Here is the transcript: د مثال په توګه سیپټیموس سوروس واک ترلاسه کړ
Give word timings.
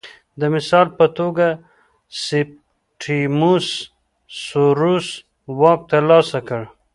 د 0.39 0.41
مثال 0.55 0.87
په 0.97 1.05
توګه 1.19 1.47
سیپټیموس 2.25 3.67
سوروس 4.45 5.07
واک 5.59 5.79
ترلاسه 5.91 6.39
کړ 6.47 6.61